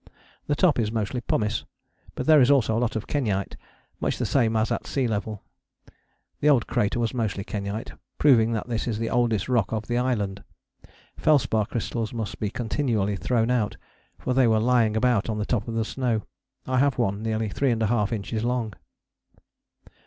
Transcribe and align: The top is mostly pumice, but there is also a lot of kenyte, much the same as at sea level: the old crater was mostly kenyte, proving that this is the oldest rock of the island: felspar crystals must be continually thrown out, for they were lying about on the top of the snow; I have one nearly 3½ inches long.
The 0.47 0.55
top 0.55 0.79
is 0.79 0.91
mostly 0.91 1.21
pumice, 1.21 1.63
but 2.15 2.25
there 2.25 2.41
is 2.41 2.49
also 2.49 2.75
a 2.75 2.79
lot 2.81 2.95
of 2.95 3.05
kenyte, 3.05 3.55
much 3.99 4.17
the 4.17 4.25
same 4.25 4.55
as 4.55 4.71
at 4.71 4.87
sea 4.87 5.05
level: 5.07 5.43
the 6.39 6.49
old 6.49 6.65
crater 6.65 6.99
was 6.99 7.13
mostly 7.13 7.43
kenyte, 7.43 7.91
proving 8.17 8.51
that 8.53 8.67
this 8.67 8.87
is 8.87 8.97
the 8.97 9.11
oldest 9.11 9.47
rock 9.47 9.71
of 9.71 9.85
the 9.85 9.99
island: 9.99 10.43
felspar 11.17 11.67
crystals 11.67 12.13
must 12.15 12.39
be 12.39 12.49
continually 12.49 13.15
thrown 13.15 13.51
out, 13.51 13.77
for 14.17 14.33
they 14.33 14.47
were 14.47 14.59
lying 14.59 14.97
about 14.97 15.29
on 15.29 15.37
the 15.37 15.45
top 15.45 15.67
of 15.67 15.75
the 15.75 15.85
snow; 15.85 16.23
I 16.65 16.79
have 16.79 16.97
one 16.97 17.21
nearly 17.21 17.49
3½ 17.51 18.11
inches 18.11 18.43
long. 18.43 18.73